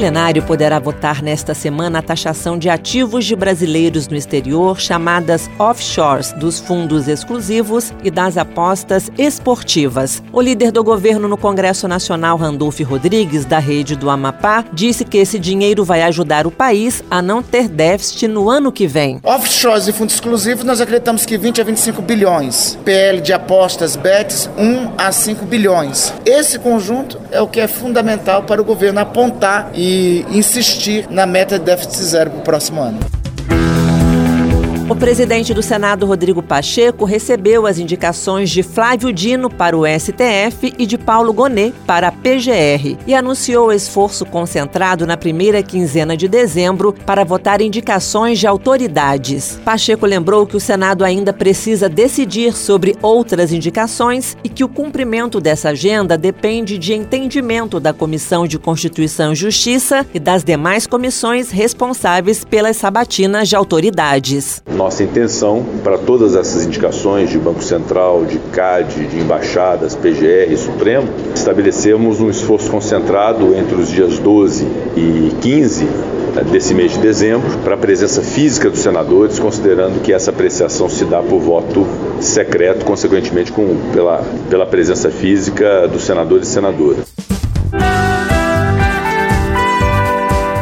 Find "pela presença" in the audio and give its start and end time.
84.48-85.10